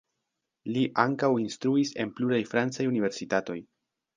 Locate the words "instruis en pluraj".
1.43-2.41